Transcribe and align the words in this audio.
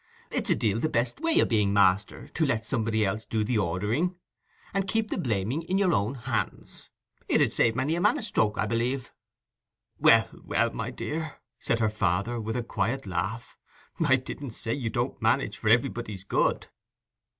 It's 0.31 0.49
a 0.49 0.55
deal 0.55 0.79
the 0.79 0.89
best 0.89 1.19
way 1.21 1.39
o' 1.39 1.45
being 1.45 1.73
master, 1.73 2.27
to 2.29 2.43
let 2.43 2.65
somebody 2.65 3.05
else 3.05 3.23
do 3.23 3.43
the 3.43 3.59
ordering, 3.59 4.15
and 4.73 4.87
keep 4.87 5.11
the 5.11 5.17
blaming 5.19 5.61
in 5.61 5.77
your 5.77 5.93
own 5.93 6.15
hands. 6.15 6.89
It 7.27 7.39
'ud 7.39 7.51
save 7.51 7.75
many 7.75 7.93
a 7.93 8.01
man 8.01 8.17
a 8.17 8.23
stroke, 8.23 8.57
I 8.57 8.65
believe." 8.65 9.13
"Well, 9.99 10.27
well, 10.43 10.71
my 10.71 10.89
dear," 10.89 11.37
said 11.59 11.79
her 11.81 11.91
father, 11.91 12.41
with 12.41 12.55
a 12.57 12.63
quiet 12.63 13.05
laugh, 13.05 13.59
"I 14.03 14.15
didn't 14.15 14.53
say 14.53 14.73
you 14.73 14.89
don't 14.89 15.21
manage 15.21 15.55
for 15.59 15.69
everybody's 15.69 16.23
good." 16.23 16.65